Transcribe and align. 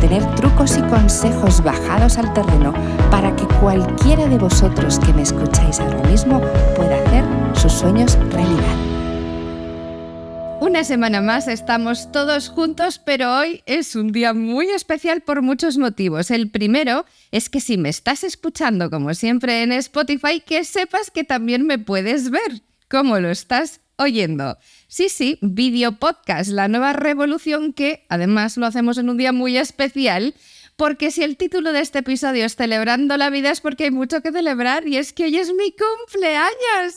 tener 0.00 0.24
trucos 0.36 0.76
y 0.76 0.82
consejos 0.82 1.62
bajados 1.62 2.18
al 2.18 2.32
terreno 2.32 2.72
para 3.10 3.34
que 3.34 3.46
cualquiera 3.60 4.26
de 4.26 4.38
vosotros 4.38 4.98
que 4.98 5.12
me 5.12 5.22
escucháis 5.22 5.80
ahora 5.80 6.02
mismo 6.08 6.40
pueda 6.76 6.96
hacer 7.04 7.24
sus 7.54 7.72
sueños 7.72 8.16
realidad. 8.30 8.88
Una 10.60 10.84
semana 10.84 11.20
más 11.20 11.48
estamos 11.48 12.12
todos 12.12 12.48
juntos, 12.48 12.98
pero 12.98 13.38
hoy 13.38 13.62
es 13.66 13.96
un 13.96 14.12
día 14.12 14.34
muy 14.34 14.68
especial 14.68 15.22
por 15.22 15.40
muchos 15.40 15.78
motivos. 15.78 16.30
El 16.30 16.50
primero 16.50 17.06
es 17.30 17.48
que 17.48 17.60
si 17.60 17.78
me 17.78 17.88
estás 17.88 18.22
escuchando 18.22 18.90
como 18.90 19.14
siempre 19.14 19.62
en 19.62 19.72
Spotify, 19.72 20.42
que 20.44 20.64
sepas 20.64 21.10
que 21.10 21.24
también 21.24 21.64
me 21.64 21.78
puedes 21.78 22.30
ver. 22.30 22.62
¿Cómo 22.90 23.18
lo 23.18 23.30
estás 23.30 23.80
oyendo? 23.98 24.56
Sí, 24.86 25.08
sí, 25.08 25.38
video 25.42 25.92
podcast, 25.92 26.50
la 26.50 26.68
nueva 26.68 26.92
revolución 26.92 27.72
que 27.72 28.06
además 28.08 28.56
lo 28.56 28.66
hacemos 28.66 28.96
en 28.96 29.10
un 29.10 29.18
día 29.18 29.32
muy 29.32 29.58
especial 29.58 30.34
porque 30.78 31.10
si 31.10 31.24
el 31.24 31.36
título 31.36 31.72
de 31.72 31.80
este 31.80 31.98
episodio 31.98 32.46
es 32.46 32.54
Celebrando 32.54 33.16
la 33.16 33.30
vida 33.30 33.50
es 33.50 33.60
porque 33.60 33.84
hay 33.84 33.90
mucho 33.90 34.22
que 34.22 34.30
celebrar 34.30 34.86
y 34.86 34.96
es 34.96 35.12
que 35.12 35.24
hoy 35.24 35.36
es 35.36 35.52
mi 35.52 35.72
cumpleaños. 35.72 36.94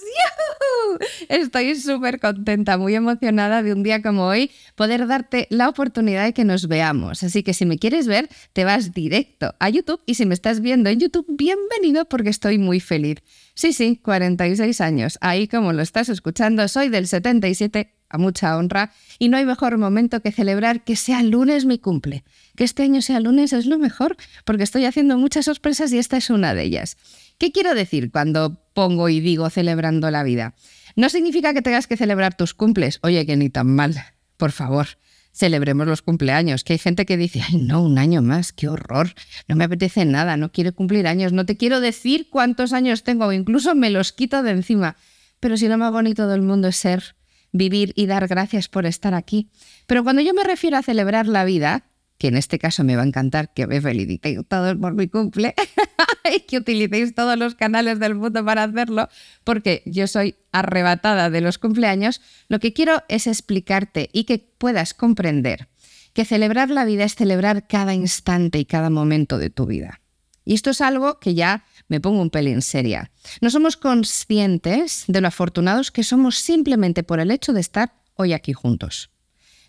Estoy 1.31 1.75
súper 1.75 2.19
contenta, 2.19 2.77
muy 2.77 2.93
emocionada 2.93 3.63
de 3.63 3.71
un 3.71 3.83
día 3.83 4.01
como 4.01 4.25
hoy 4.25 4.51
poder 4.75 5.07
darte 5.07 5.47
la 5.49 5.69
oportunidad 5.69 6.25
de 6.25 6.33
que 6.33 6.43
nos 6.43 6.67
veamos. 6.67 7.23
Así 7.23 7.41
que 7.41 7.53
si 7.53 7.65
me 7.65 7.77
quieres 7.77 8.05
ver, 8.05 8.27
te 8.51 8.65
vas 8.65 8.93
directo 8.93 9.55
a 9.57 9.69
YouTube 9.69 10.01
y 10.05 10.15
si 10.15 10.25
me 10.25 10.33
estás 10.33 10.59
viendo 10.59 10.89
en 10.89 10.99
YouTube, 10.99 11.25
bienvenido 11.29 12.03
porque 12.03 12.29
estoy 12.29 12.57
muy 12.57 12.81
feliz. 12.81 13.19
Sí, 13.53 13.71
sí, 13.71 13.97
46 14.03 14.81
años. 14.81 15.17
Ahí 15.21 15.47
como 15.47 15.71
lo 15.71 15.81
estás 15.81 16.09
escuchando, 16.09 16.67
soy 16.67 16.89
del 16.89 17.07
77 17.07 17.93
a 18.09 18.17
mucha 18.17 18.57
honra, 18.57 18.91
y 19.19 19.29
no 19.29 19.38
hay 19.38 19.45
mejor 19.45 19.77
momento 19.77 20.19
que 20.21 20.33
celebrar 20.33 20.83
que 20.83 20.97
sea 20.97 21.23
lunes 21.23 21.63
mi 21.63 21.79
cumple. 21.79 22.25
Que 22.57 22.66
este 22.66 22.83
año 22.83 23.01
sea 23.01 23.21
lunes 23.21 23.53
es 23.53 23.67
lo 23.67 23.79
mejor, 23.79 24.17
porque 24.43 24.63
estoy 24.63 24.83
haciendo 24.83 25.17
muchas 25.17 25.45
sorpresas 25.45 25.93
y 25.93 25.97
esta 25.97 26.17
es 26.17 26.29
una 26.29 26.53
de 26.53 26.63
ellas. 26.63 26.97
¿Qué 27.38 27.53
quiero 27.53 27.73
decir 27.73 28.11
cuando 28.11 28.61
pongo 28.73 29.07
y 29.07 29.21
digo 29.21 29.49
celebrando 29.49 30.11
la 30.11 30.23
vida? 30.23 30.55
No 30.95 31.09
significa 31.09 31.53
que 31.53 31.61
tengas 31.61 31.88
que 31.88 31.97
celebrar 31.97 32.36
tus 32.36 32.53
cumples. 32.53 33.00
Oye, 33.03 33.25
que 33.25 33.38
ni 33.38 33.50
tan 33.50 33.67
mal. 33.67 33.95
Por 34.38 34.52
favor, 34.52 34.88
celebremos 35.31 35.88
los 35.88 36.02
cumpleaños. 36.02 36.64
Que 36.64 36.73
hay 36.73 36.80
gente 36.80 37.06
que 37.06 37.17
dice, 37.17 37.42
ay, 37.47 37.58
no, 37.58 37.81
un 37.81 37.97
año 37.97 38.22
más, 38.22 38.53
qué 38.53 38.67
horror. 38.67 39.14
No 39.47 39.56
me 39.56 39.64
apetece 39.64 40.06
nada, 40.06 40.38
no 40.38 40.52
quiero 40.52 40.73
cumplir 40.73 41.08
años, 41.08 41.34
no 41.34 41.45
te 41.45 41.58
quiero 41.58 41.80
decir 41.80 42.30
cuántos 42.30 42.73
años 42.73 43.03
tengo 43.03 43.25
o 43.25 43.34
incluso 43.34 43.75
me 43.75 43.89
los 43.89 44.12
quito 44.12 44.44
de 44.44 44.52
encima. 44.52 44.95
Pero 45.39 45.58
si 45.58 45.67
lo 45.67 45.78
más 45.78 45.92
bonito 45.92 46.28
del 46.28 46.42
mundo 46.42 46.67
es 46.67 46.78
ser 46.78 47.16
vivir 47.52 47.94
y 47.95 48.06
dar 48.06 48.28
gracias 48.28 48.69
por 48.69 48.86
estar 48.86 49.14
aquí. 49.14 49.50
Pero 49.88 50.03
cuando 50.03 50.22
yo 50.22 50.34
me 50.34 50.44
refiero 50.44 50.78
a 50.78 50.84
celebrar 50.84 51.28
la 51.28 51.44
vida, 51.44 51.86
que 52.17 52.28
en 52.28 52.38
este 52.38 52.59
caso 52.59 52.84
me 52.84 52.95
va 52.95 53.02
a 53.02 53.08
encantar 53.08 53.53
que 53.53 53.67
me 53.67 53.81
felicitéis 53.81 54.39
todos 54.47 54.78
por 54.78 54.94
mi 54.94 55.08
cumple 55.08 55.56
y 56.36 56.41
que 56.41 56.58
utilicéis 56.58 57.16
todos 57.16 57.38
los 57.38 57.55
canales 57.55 58.00
del 58.00 58.16
mundo 58.16 58.44
para 58.44 58.64
hacerlo, 58.64 59.09
porque 59.44 59.83
yo 59.86 60.08
soy 60.08 60.36
arrebatada 60.52 61.30
de 61.30 61.41
los 61.41 61.58
cumpleaños, 61.58 62.22
lo 62.47 62.59
que 62.59 62.73
quiero 62.73 63.03
es 63.08 63.28
explicarte 63.28 64.09
y 64.13 64.25
que 64.25 64.40
puedas 64.57 64.94
comprender 64.94 65.68
que 66.13 66.25
celebrar 66.25 66.69
la 66.69 66.85
vida 66.85 67.06
es 67.06 67.16
celebrar 67.16 67.68
cada 67.68 67.94
instante 67.94 68.59
y 68.59 68.66
cada 68.66 68.90
momento 68.90 69.38
de 69.38 69.50
tu 69.50 69.66
vida. 69.66 70.01
Y 70.44 70.56
esto 70.56 70.72
es 70.72 70.81
algo 70.81 71.19
que 71.19 71.35
ya 71.35 71.66
me 71.88 72.01
pongo 72.01 72.22
un 72.22 72.29
pelín 72.29 72.62
seria. 72.62 73.12
No 73.41 73.50
somos 73.50 73.78
conscientes 73.78 75.06
de 75.07 75.22
lo 75.22 75.28
afortunados 75.28 75.91
que 75.91 76.03
somos 76.03 76.38
simplemente 76.38 77.03
por 77.03 77.19
el 77.19 77.31
hecho 77.31 77.53
de 77.53 77.62
estar 77.62 77.94
hoy 78.16 78.34
aquí 78.34 78.53
juntos. 78.53 79.10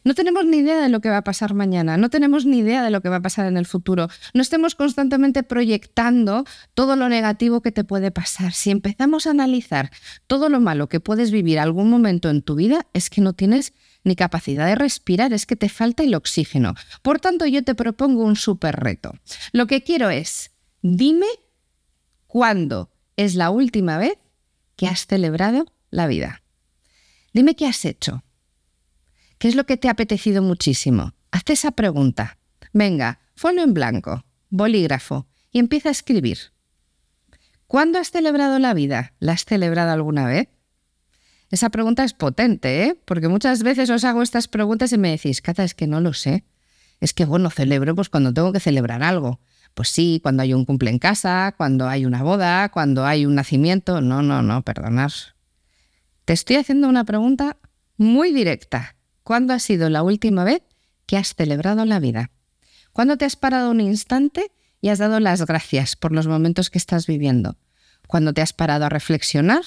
No 0.04 0.14
tenemos 0.14 0.44
ni 0.46 0.58
idea 0.58 0.80
de 0.80 0.88
lo 0.88 1.00
que 1.00 1.08
va 1.08 1.18
a 1.18 1.24
pasar 1.24 1.54
mañana, 1.54 1.96
no 1.96 2.10
tenemos 2.10 2.44
ni 2.44 2.58
idea 2.58 2.82
de 2.82 2.90
lo 2.90 3.00
que 3.00 3.08
va 3.08 3.16
a 3.16 3.22
pasar 3.22 3.46
en 3.46 3.56
el 3.56 3.66
futuro. 3.66 4.08
No 4.34 4.42
estemos 4.42 4.74
constantemente 4.74 5.42
proyectando 5.42 6.44
todo 6.74 6.96
lo 6.96 7.08
negativo 7.08 7.60
que 7.60 7.72
te 7.72 7.84
puede 7.84 8.10
pasar. 8.10 8.52
Si 8.52 8.70
empezamos 8.70 9.26
a 9.26 9.30
analizar 9.30 9.90
todo 10.26 10.48
lo 10.48 10.60
malo 10.60 10.88
que 10.88 11.00
puedes 11.00 11.30
vivir 11.30 11.58
algún 11.58 11.90
momento 11.90 12.30
en 12.30 12.42
tu 12.42 12.54
vida, 12.54 12.86
es 12.92 13.10
que 13.10 13.20
no 13.20 13.32
tienes 13.32 13.72
ni 14.04 14.16
capacidad 14.16 14.66
de 14.66 14.74
respirar, 14.74 15.32
es 15.32 15.46
que 15.46 15.56
te 15.56 15.68
falta 15.68 16.02
el 16.02 16.14
oxígeno. 16.14 16.74
Por 17.02 17.20
tanto, 17.20 17.46
yo 17.46 17.62
te 17.62 17.74
propongo 17.74 18.24
un 18.24 18.36
súper 18.36 18.76
reto. 18.76 19.14
Lo 19.52 19.66
que 19.66 19.82
quiero 19.82 20.10
es, 20.10 20.50
dime 20.82 21.26
¿Cuándo 22.32 22.90
es 23.19 23.34
la 23.34 23.50
última 23.50 23.98
vez 23.98 24.16
que 24.74 24.86
has 24.86 25.06
celebrado 25.06 25.66
la 25.90 26.06
vida? 26.06 26.42
Dime 27.34 27.54
qué 27.54 27.66
has 27.66 27.84
hecho. 27.84 28.24
¿Qué 29.42 29.48
es 29.48 29.56
lo 29.56 29.66
que 29.66 29.76
te 29.76 29.88
ha 29.88 29.91
apetecido 29.91 30.41
muchísimo? 30.41 31.14
Hazte 31.32 31.54
esa 31.54 31.72
pregunta. 31.72 32.38
Venga, 32.72 33.19
folio 33.34 33.64
en 33.64 33.75
blanco, 33.75 34.25
bolígrafo 34.50 35.26
y 35.50 35.58
empieza 35.58 35.88
a 35.88 35.91
escribir. 35.91 36.38
¿Cuándo 37.66 37.98
has 37.98 38.12
celebrado 38.12 38.60
la 38.60 38.72
vida? 38.72 39.14
¿La 39.19 39.32
has 39.32 39.44
celebrado 39.44 39.91
alguna 39.91 40.26
vez? 40.26 40.48
Esa 41.50 41.70
pregunta 41.70 42.04
es 42.04 42.14
potente, 42.14 42.84
¿eh? 42.84 42.97
Porque 43.04 43.26
muchas 43.26 43.64
veces 43.64 43.91
os 43.91 44.04
hago 44.04 44.22
estas 44.22 44.47
preguntas 44.47 44.92
y 44.92 44.98
me 44.98 45.10
decís, 45.10 45.42
Cata, 45.42 45.64
es 45.64 45.75
que 45.75 45.88
no 45.88 46.00
lo 46.00 46.12
sé. 46.12 46.44
Es 47.00 47.12
que, 47.12 47.25
bueno, 47.25 47.50
celebro 47.50 47.97
pues 47.97 48.10
cuando 48.10 48.32
tengo 48.32 48.52
que 48.52 48.60
celebrar 48.60 49.02
algo. 49.02 49.41
Pues 49.75 49.88
sí, 49.88 50.20
cuando 50.22 50.44
hay 50.44 50.54
un 50.54 50.64
cumple 50.64 50.91
en 50.91 51.00
casa, 51.00 51.52
cuando 51.56 51.88
hay 51.88 52.06
una 52.06 52.22
boda, 52.22 52.69
cuando 52.69 53.04
hay 53.04 53.26
un 53.26 53.34
nacimiento. 53.34 54.02
No, 54.02 54.22
no, 54.22 54.41
no, 54.41 54.62
perdonad. 54.62 55.10
Te 56.26 56.32
estoy 56.32 56.54
haciendo 56.54 56.88
una 56.88 57.02
pregunta 57.02 57.56
muy 57.97 58.32
directa. 58.32 58.94
¿Cuándo 59.22 59.53
ha 59.53 59.59
sido 59.59 59.88
la 59.88 60.03
última 60.03 60.44
vez 60.44 60.62
que 61.06 61.16
has 61.16 61.34
celebrado 61.34 61.84
la 61.84 62.00
vida? 62.00 62.31
¿Cuándo 62.93 63.16
te 63.16 63.25
has 63.25 63.37
parado 63.37 63.71
un 63.71 63.81
instante 63.81 64.53
y 64.81 64.88
has 64.88 64.99
dado 64.99 65.21
las 65.21 65.44
gracias 65.47 65.97
por 65.97 66.12
los 66.12 66.27
momentos 66.27 66.71
que 66.71 66.78
estás 66.78 67.06
viviendo? 67.06 67.56
¿Cuándo 68.06 68.34
te 68.34 68.43
has 68.43 68.53
parado 68.53 68.84
a 68.84 68.88
reflexionar 68.88 69.62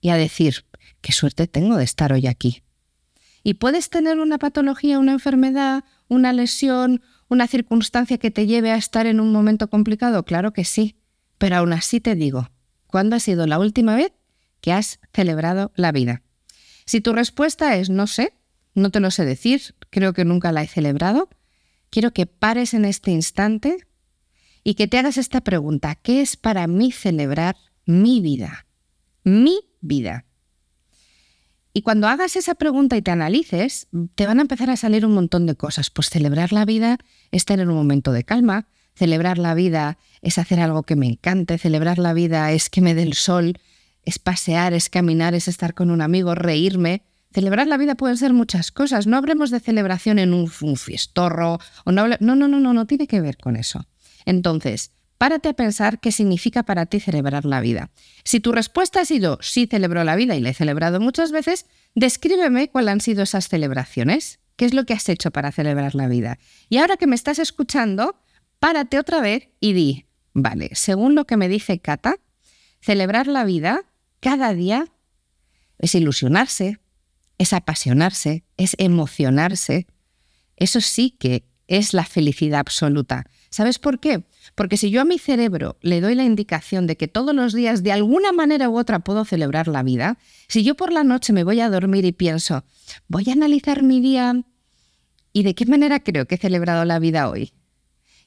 y 0.00 0.08
a 0.08 0.16
decir, 0.16 0.64
qué 1.00 1.12
suerte 1.12 1.46
tengo 1.46 1.76
de 1.76 1.84
estar 1.84 2.12
hoy 2.12 2.26
aquí? 2.26 2.62
Y 3.42 3.54
puedes 3.54 3.90
tener 3.90 4.18
una 4.18 4.38
patología, 4.38 4.98
una 4.98 5.12
enfermedad, 5.12 5.84
una 6.08 6.32
lesión, 6.32 7.02
una 7.28 7.46
circunstancia 7.46 8.18
que 8.18 8.30
te 8.30 8.46
lleve 8.46 8.72
a 8.72 8.76
estar 8.76 9.06
en 9.06 9.20
un 9.20 9.32
momento 9.32 9.68
complicado? 9.68 10.24
Claro 10.24 10.52
que 10.52 10.64
sí, 10.64 10.96
pero 11.36 11.56
aún 11.56 11.72
así 11.72 12.00
te 12.00 12.14
digo, 12.14 12.50
¿cuándo 12.86 13.16
ha 13.16 13.20
sido 13.20 13.46
la 13.46 13.58
última 13.58 13.94
vez 13.94 14.12
que 14.60 14.72
has 14.72 14.98
celebrado 15.12 15.72
la 15.76 15.92
vida? 15.92 16.22
Si 16.84 17.00
tu 17.00 17.12
respuesta 17.12 17.76
es 17.76 17.90
no 17.90 18.06
sé, 18.06 18.32
no 18.74 18.90
te 18.90 19.00
lo 19.00 19.10
sé 19.10 19.24
decir, 19.24 19.74
creo 19.90 20.12
que 20.12 20.24
nunca 20.24 20.52
la 20.52 20.62
he 20.62 20.66
celebrado, 20.66 21.28
quiero 21.90 22.12
que 22.12 22.26
pares 22.26 22.74
en 22.74 22.84
este 22.84 23.10
instante 23.10 23.86
y 24.64 24.74
que 24.74 24.88
te 24.88 24.98
hagas 24.98 25.16
esta 25.16 25.40
pregunta, 25.40 25.94
¿qué 25.94 26.20
es 26.20 26.36
para 26.36 26.66
mí 26.66 26.92
celebrar 26.92 27.56
mi 27.84 28.20
vida? 28.20 28.66
Mi 29.24 29.60
vida. 29.80 30.26
Y 31.72 31.82
cuando 31.82 32.08
hagas 32.08 32.36
esa 32.36 32.54
pregunta 32.54 32.96
y 32.96 33.02
te 33.02 33.10
analices, 33.10 33.88
te 34.14 34.26
van 34.26 34.38
a 34.38 34.42
empezar 34.42 34.68
a 34.70 34.76
salir 34.76 35.06
un 35.06 35.12
montón 35.12 35.46
de 35.46 35.54
cosas. 35.54 35.90
Pues 35.90 36.10
celebrar 36.10 36.52
la 36.52 36.64
vida 36.64 36.98
es 37.30 37.44
tener 37.44 37.68
un 37.68 37.76
momento 37.76 38.10
de 38.10 38.24
calma, 38.24 38.66
celebrar 38.94 39.38
la 39.38 39.54
vida 39.54 39.96
es 40.20 40.38
hacer 40.38 40.60
algo 40.60 40.82
que 40.82 40.96
me 40.96 41.06
encante, 41.06 41.56
celebrar 41.56 41.98
la 41.98 42.14
vida 42.14 42.50
es 42.52 42.68
que 42.68 42.80
me 42.80 42.94
dé 42.94 43.02
el 43.02 43.14
sol, 43.14 43.60
es 44.02 44.18
pasear, 44.18 44.72
es 44.72 44.90
caminar, 44.90 45.34
es 45.34 45.46
estar 45.46 45.74
con 45.74 45.90
un 45.90 46.00
amigo, 46.00 46.34
reírme. 46.34 47.04
Celebrar 47.32 47.66
la 47.66 47.76
vida 47.76 47.94
pueden 47.94 48.16
ser 48.16 48.32
muchas 48.32 48.70
cosas. 48.70 49.06
No 49.06 49.16
hablemos 49.16 49.50
de 49.50 49.60
celebración 49.60 50.18
en 50.18 50.32
un, 50.32 50.48
fiestorro. 50.48 51.58
O 51.84 51.92
no, 51.92 52.08
no, 52.08 52.16
no, 52.20 52.48
no, 52.48 52.60
no, 52.60 52.72
no 52.72 52.86
tiene 52.86 53.06
que 53.06 53.20
ver 53.20 53.36
con 53.36 53.56
eso. 53.56 53.86
Entonces, 54.24 54.92
párate 55.18 55.50
a 55.50 55.54
pensar 55.54 56.00
qué 56.00 56.12
significa 56.12 56.62
para 56.62 56.86
ti 56.86 57.00
celebrar 57.00 57.44
la 57.44 57.60
vida. 57.60 57.90
Si 58.24 58.40
tu 58.40 58.52
respuesta 58.52 59.00
ha 59.00 59.04
sido 59.04 59.38
sí 59.42 59.66
celebro 59.66 60.04
la 60.04 60.16
vida 60.16 60.36
y 60.36 60.40
la 60.40 60.50
he 60.50 60.54
celebrado 60.54 61.00
muchas 61.00 61.32
veces, 61.32 61.66
descríbeme 61.94 62.70
cuáles 62.70 62.92
han 62.92 63.00
sido 63.00 63.24
esas 63.24 63.48
celebraciones. 63.48 64.40
¿Qué 64.56 64.64
es 64.64 64.74
lo 64.74 64.84
que 64.84 64.94
has 64.94 65.08
hecho 65.08 65.30
para 65.30 65.52
celebrar 65.52 65.94
la 65.94 66.08
vida? 66.08 66.38
Y 66.68 66.78
ahora 66.78 66.96
que 66.96 67.06
me 67.06 67.14
estás 67.14 67.38
escuchando, 67.38 68.20
párate 68.58 68.98
otra 68.98 69.20
vez 69.20 69.50
y 69.60 69.72
di, 69.72 70.06
vale, 70.32 70.70
según 70.72 71.14
lo 71.14 71.26
que 71.26 71.36
me 71.36 71.48
dice 71.48 71.78
Cata, 71.78 72.16
celebrar 72.80 73.28
la 73.28 73.44
vida 73.44 73.82
cada 74.20 74.52
día 74.54 74.86
es 75.78 75.94
ilusionarse, 75.94 76.80
es 77.38 77.52
apasionarse, 77.52 78.44
es 78.56 78.74
emocionarse. 78.78 79.86
Eso 80.56 80.80
sí 80.80 81.10
que 81.10 81.44
es 81.66 81.94
la 81.94 82.04
felicidad 82.04 82.60
absoluta 82.60 83.26
¿Sabes 83.50 83.78
por 83.78 83.98
qué? 83.98 84.24
Porque 84.54 84.76
si 84.76 84.90
yo 84.90 85.00
a 85.00 85.04
mi 85.04 85.18
cerebro 85.18 85.78
le 85.80 86.00
doy 86.00 86.14
la 86.14 86.24
indicación 86.24 86.86
de 86.86 86.96
que 86.96 87.08
todos 87.08 87.34
los 87.34 87.54
días 87.54 87.82
de 87.82 87.92
alguna 87.92 88.32
manera 88.32 88.68
u 88.68 88.78
otra 88.78 88.98
puedo 89.00 89.24
celebrar 89.24 89.68
la 89.68 89.82
vida, 89.82 90.18
si 90.48 90.64
yo 90.64 90.74
por 90.74 90.92
la 90.92 91.04
noche 91.04 91.32
me 91.32 91.44
voy 91.44 91.60
a 91.60 91.70
dormir 91.70 92.04
y 92.04 92.12
pienso, 92.12 92.64
voy 93.08 93.24
a 93.28 93.32
analizar 93.32 93.82
mi 93.82 94.00
día 94.00 94.42
y 95.32 95.42
de 95.44 95.54
qué 95.54 95.64
manera 95.66 96.00
creo 96.00 96.26
que 96.26 96.34
he 96.34 96.38
celebrado 96.38 96.84
la 96.84 96.98
vida 96.98 97.30
hoy. 97.30 97.52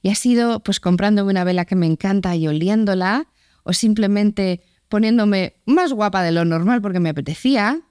Y 0.02 0.10
ha 0.10 0.16
sido 0.16 0.62
pues 0.62 0.80
comprándome 0.80 1.32
una 1.32 1.44
vela 1.44 1.66
que 1.66 1.76
me 1.76 1.86
encanta 1.86 2.36
y 2.36 2.48
oliéndola, 2.48 3.28
o 3.64 3.74
simplemente 3.74 4.62
poniéndome 4.90 5.62
más 5.66 5.94
guapa 5.94 6.24
de 6.24 6.32
lo 6.32 6.46
normal 6.46 6.82
porque 6.82 7.00
me 7.00 7.10
apetecía. 7.10 7.82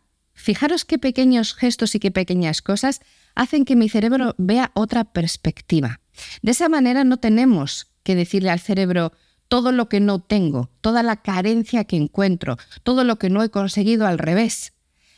Fijaros 0.41 0.87
qué 0.87 0.99
pequeños 0.99 1.55
gestos 1.55 1.95
y 1.95 2.01
qué 2.01 2.11
pequeñas 2.11 2.63
cosas 2.63 3.01
hacen 3.35 3.67
que 3.67 3.77
mi 3.77 3.91
cerebro 3.91 4.35
vea 4.39 4.71
otra 4.75 5.05
perspectiva. 5.05 6.01
De 6.41 6.53
esa 6.53 6.71
manera 6.71 7.05
no 7.05 7.19
tenemos 7.19 7.89
que 8.03 8.15
decirle 8.15 8.49
al 8.49 8.59
cerebro 8.59 9.13
todo 9.49 9.71
lo 9.71 9.91
que 9.91 10.01
no 10.01 10.19
tengo, 10.19 10.71
toda 10.81 11.03
la 11.03 11.17
carencia 11.17 11.85
que 11.85 11.97
encuentro, 11.97 12.57
todo 12.85 13.05
lo 13.05 13.19
que 13.19 13.29
no 13.29 13.43
he 13.43 13.51
conseguido 13.51 14.07
al 14.07 14.19
revés. 14.19 14.73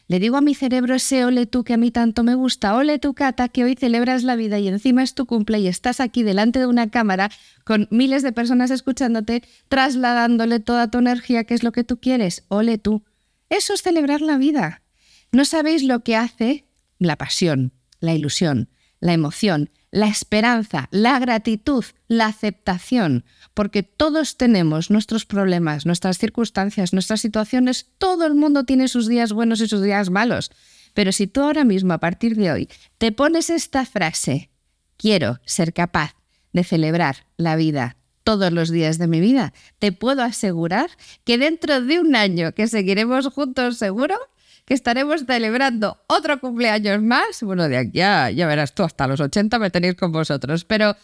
Le 0.09 0.19
digo 0.19 0.37
a 0.37 0.41
mi 0.41 0.57
cerebro 0.57 0.97
ese 0.97 1.25
ole 1.25 1.47
tú 1.47 1.63
que 1.63 1.75
a 1.75 1.77
mí 1.77 1.93
tanto 1.93 2.25
me 2.25 2.35
gusta, 2.35 2.75
ole 2.75 2.99
tú 2.99 3.15
Cata 3.15 3.49
que 3.49 3.63
hoy 3.63 3.77
celebras 3.77 4.25
la 4.25 4.35
vida 4.35 4.59
y 4.59 4.67
encima 4.67 5.05
es 5.05 5.15
tu 5.15 5.27
cumple 5.27 5.61
y 5.61 5.69
estás 5.69 6.01
aquí 6.01 6.25
delante 6.25 6.59
de 6.59 6.67
una 6.67 6.91
cámara 6.91 7.31
con 7.65 7.87
miles 7.93 8.25
de 8.25 8.33
personas 8.33 8.73
escuchándote, 8.73 9.45
trasladándole 9.69 10.59
toda 10.59 10.91
tu 10.91 10.99
energía, 10.99 11.45
que 11.45 11.55
es 11.55 11.63
lo 11.63 11.71
que 11.71 11.85
tú 11.85 12.01
quieres, 12.01 12.45
ole 12.49 12.77
tú. 12.77 13.05
Eso 13.51 13.73
es 13.73 13.83
celebrar 13.83 14.21
la 14.21 14.37
vida. 14.37 14.83
No 15.32 15.46
sabéis 15.46 15.82
lo 15.82 16.05
que 16.05 16.14
hace 16.14 16.67
la 16.99 17.17
pasión, 17.17 17.73
la 18.00 18.14
ilusión, 18.14 18.69
la 19.00 19.14
emoción, 19.14 19.70
la 19.90 20.06
esperanza, 20.06 20.88
la 20.90 21.19
gratitud, 21.19 21.84
la 22.06 22.26
aceptación, 22.26 23.25
porque 23.55 23.82
todos 23.82 24.37
tenemos 24.37 24.90
nuestros 24.90 25.25
problemas, 25.25 25.87
nuestras 25.87 26.19
circunstancias, 26.19 26.93
nuestras 26.93 27.23
situaciones, 27.23 27.88
todo 27.96 28.26
el 28.26 28.34
mundo 28.34 28.64
tiene 28.64 28.88
sus 28.88 29.08
días 29.08 29.32
buenos 29.32 29.62
y 29.62 29.69
sus 29.69 29.82
días 29.82 30.11
malos. 30.11 30.50
Pero 30.93 31.12
si 31.12 31.26
tú 31.26 31.40
ahora 31.40 31.64
mismo, 31.64 31.94
a 31.94 31.99
partir 31.99 32.37
de 32.37 32.52
hoy, 32.52 32.69
te 32.99 33.11
pones 33.11 33.49
esta 33.49 33.87
frase, 33.87 34.50
quiero 34.99 35.40
ser 35.46 35.73
capaz 35.73 36.14
de 36.52 36.62
celebrar 36.62 37.26
la 37.38 37.56
vida 37.56 37.96
todos 38.23 38.52
los 38.52 38.70
días 38.70 38.99
de 38.99 39.08
mi 39.08 39.20
vida, 39.20 39.55
te 39.78 39.93
puedo 39.93 40.23
asegurar 40.23 40.90
que 41.25 41.38
dentro 41.38 41.81
de 41.81 42.00
un 42.00 42.17
año 42.17 42.52
que 42.52 42.69
seguiremos 42.69 43.26
juntos 43.28 43.78
seguro, 43.78 44.17
que 44.64 44.75
estaremos 44.75 45.25
celebrando 45.26 45.99
otro 46.06 46.41
cumpleaños 46.41 47.03
más. 47.03 47.43
Bueno, 47.43 47.69
de 47.69 47.79
aquí 47.79 47.91
ya, 47.94 48.31
ya 48.31 48.47
verás 48.47 48.75
tú, 48.75 48.82
hasta 48.82 49.06
los 49.06 49.20
80 49.20 49.59
me 49.59 49.70
tenéis 49.70 49.94
con 49.94 50.12
vosotros. 50.12 50.64
Pero 50.64 50.97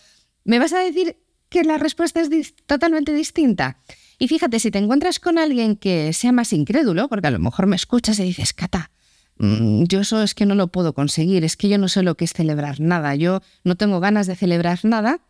me 0.45 0.59
vas 0.59 0.73
a 0.73 0.79
decir 0.79 1.17
que 1.49 1.65
la 1.65 1.79
respuesta 1.79 2.21
es 2.21 2.55
totalmente 2.67 3.13
distinta. 3.13 3.79
Y 4.19 4.29
fíjate, 4.29 4.59
si 4.59 4.71
te 4.71 4.79
encuentras 4.79 5.21
con 5.21 5.39
alguien 5.39 5.77
que 5.77 6.13
sea 6.13 6.33
más 6.33 6.53
incrédulo, 6.53 7.09
porque 7.09 7.29
a 7.29 7.31
lo 7.31 7.39
mejor 7.39 7.67
me 7.67 7.77
escuchas 7.77 8.19
y 8.19 8.25
dices, 8.25 8.53
Cata, 8.53 8.91
mm, 9.39 9.85
yo 9.85 10.01
eso 10.01 10.23
es 10.23 10.35
que 10.35 10.45
no 10.45 10.55
lo 10.55 10.69
puedo 10.69 10.93
conseguir, 10.93 11.45
es 11.45 11.57
que 11.57 11.69
yo 11.69 11.79
no 11.79 11.89
sé 11.89 12.03
lo 12.03 12.17
que 12.17 12.25
es 12.25 12.33
celebrar 12.33 12.81
nada, 12.81 13.15
yo 13.15 13.41
no 13.63 13.77
tengo 13.77 14.01
ganas 14.01 14.27
de 14.27 14.35
celebrar 14.35 14.81
nada, 14.83 15.21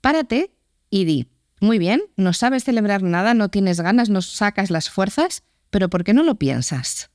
párate 0.00 0.50
y 0.90 1.04
di, 1.04 1.28
muy 1.60 1.78
bien, 1.78 2.02
no 2.16 2.32
sabes 2.32 2.64
celebrar 2.64 3.04
nada, 3.04 3.34
no 3.34 3.48
tienes 3.48 3.80
ganas, 3.80 4.10
no 4.10 4.22
sacas 4.22 4.70
las 4.70 4.90
fuerzas, 4.90 5.44
pero 5.70 5.88
¿por 5.88 6.02
qué 6.02 6.12
no 6.12 6.24
lo 6.24 6.34
piensas? 6.34 7.11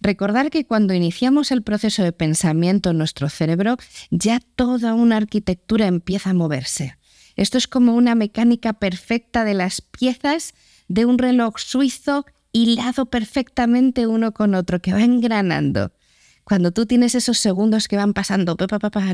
Recordar 0.00 0.50
que 0.50 0.66
cuando 0.66 0.94
iniciamos 0.94 1.50
el 1.50 1.62
proceso 1.62 2.02
de 2.02 2.12
pensamiento 2.12 2.90
en 2.90 2.98
nuestro 2.98 3.28
cerebro, 3.28 3.76
ya 4.10 4.40
toda 4.40 4.94
una 4.94 5.18
arquitectura 5.18 5.86
empieza 5.86 6.30
a 6.30 6.34
moverse. 6.34 6.96
Esto 7.36 7.58
es 7.58 7.68
como 7.68 7.94
una 7.94 8.14
mecánica 8.14 8.72
perfecta 8.72 9.44
de 9.44 9.54
las 9.54 9.82
piezas 9.82 10.54
de 10.88 11.04
un 11.04 11.18
reloj 11.18 11.58
suizo 11.58 12.26
hilado 12.52 13.06
perfectamente 13.06 14.06
uno 14.06 14.32
con 14.32 14.54
otro, 14.54 14.80
que 14.80 14.92
va 14.92 15.02
engranando. 15.02 15.92
Cuando 16.44 16.72
tú 16.72 16.86
tienes 16.86 17.14
esos 17.14 17.38
segundos 17.38 17.86
que 17.86 17.96
van 17.96 18.12
pasando, 18.12 18.56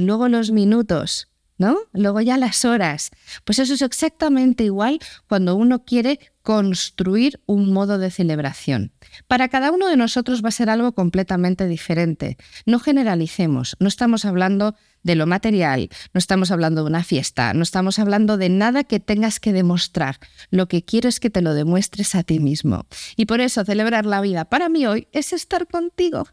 luego 0.01 0.29
los 0.29 0.53
minutos, 0.53 1.29
¿no? 1.59 1.79
Luego 1.93 2.21
ya 2.21 2.37
las 2.37 2.65
horas. 2.65 3.11
Pues 3.45 3.59
eso 3.59 3.75
es 3.75 3.83
exactamente 3.83 4.65
igual 4.65 4.99
cuando 5.29 5.57
uno 5.57 5.85
quiere 5.85 6.21
construir 6.43 7.41
un 7.47 7.73
modo 7.73 7.99
de 7.99 8.11
celebración. 8.11 8.93
Para 9.27 9.49
cada 9.49 9.73
uno 9.73 9.89
de 9.89 9.97
nosotros 9.97 10.45
va 10.45 10.49
a 10.51 10.53
ser 10.53 10.71
algo 10.71 10.93
completamente 10.93 11.67
diferente. 11.67 12.37
No 12.67 12.79
generalicemos, 12.79 13.77
no 13.81 13.89
estamos 13.89 14.25
hablando 14.25 14.77
de 15.03 15.17
lo 15.17 15.27
material, 15.27 15.89
no 16.15 16.19
estamos 16.19 16.51
hablando 16.51 16.83
de 16.83 16.89
una 16.89 17.05
fiesta, 17.05 17.53
no 17.53 17.63
estamos 17.63 17.99
hablando 17.99 18.37
de 18.37 18.49
nada 18.49 18.85
que 18.85 19.01
tengas 19.01 19.41
que 19.41 19.53
demostrar. 19.53 20.19
Lo 20.51 20.69
que 20.69 20.85
quiero 20.85 21.09
es 21.09 21.21
que 21.21 21.31
te 21.31 21.43
lo 21.43 21.55
demuestres 21.55 22.15
a 22.15 22.23
ti 22.23 22.39
mismo. 22.39 22.87
Y 23.17 23.27
por 23.27 23.41
eso 23.41 23.65
celebrar 23.65 24.07
la 24.07 24.21
vida 24.21 24.45
para 24.45 24.69
mí 24.69 24.87
hoy 24.87 25.09
es 25.13 25.33
estar 25.33 25.67
contigo, 25.67 26.29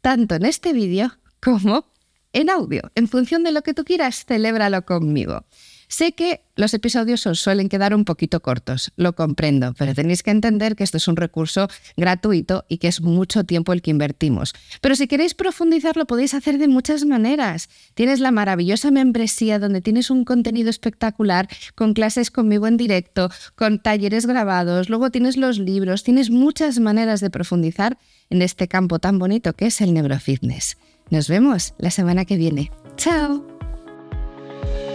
tanto 0.00 0.34
en 0.34 0.46
este 0.46 0.72
vídeo 0.72 1.18
como 1.42 1.92
en 2.40 2.50
audio. 2.50 2.82
En 2.94 3.08
función 3.08 3.42
de 3.42 3.52
lo 3.52 3.62
que 3.62 3.74
tú 3.74 3.84
quieras, 3.84 4.24
celébralo 4.24 4.84
conmigo. 4.84 5.44
Sé 5.88 6.12
que 6.12 6.42
los 6.54 6.74
episodios 6.74 7.26
os 7.26 7.40
suelen 7.40 7.70
quedar 7.70 7.94
un 7.94 8.04
poquito 8.04 8.40
cortos, 8.40 8.92
lo 8.96 9.14
comprendo, 9.14 9.74
pero 9.78 9.94
tenéis 9.94 10.22
que 10.22 10.30
entender 10.30 10.76
que 10.76 10.84
esto 10.84 10.98
es 10.98 11.08
un 11.08 11.16
recurso 11.16 11.68
gratuito 11.96 12.66
y 12.68 12.76
que 12.76 12.88
es 12.88 13.00
mucho 13.00 13.44
tiempo 13.44 13.72
el 13.72 13.80
que 13.80 13.90
invertimos. 13.90 14.54
Pero 14.82 14.94
si 14.94 15.06
queréis 15.08 15.32
profundizar 15.32 15.96
lo 15.96 16.06
podéis 16.06 16.34
hacer 16.34 16.58
de 16.58 16.68
muchas 16.68 17.06
maneras. 17.06 17.70
Tienes 17.94 18.20
la 18.20 18.30
maravillosa 18.30 18.90
membresía 18.90 19.58
donde 19.58 19.80
tienes 19.80 20.10
un 20.10 20.24
contenido 20.24 20.68
espectacular 20.68 21.48
con 21.74 21.94
clases 21.94 22.30
conmigo 22.30 22.66
en 22.66 22.76
directo, 22.76 23.30
con 23.54 23.78
talleres 23.78 24.26
grabados, 24.26 24.90
luego 24.90 25.10
tienes 25.10 25.36
los 25.38 25.58
libros, 25.58 26.02
tienes 26.02 26.30
muchas 26.30 26.80
maneras 26.80 27.20
de 27.20 27.30
profundizar 27.30 27.98
en 28.28 28.42
este 28.42 28.68
campo 28.68 28.98
tan 28.98 29.18
bonito 29.18 29.54
que 29.54 29.66
es 29.66 29.80
el 29.80 29.94
neurofitness. 29.94 30.76
Nos 31.10 31.28
vemos 31.28 31.72
la 31.78 31.90
semana 31.90 32.26
que 32.26 32.36
viene. 32.36 32.70
¡Chao! 32.96 33.58